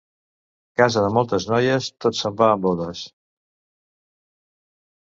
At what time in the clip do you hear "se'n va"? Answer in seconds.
2.21-2.51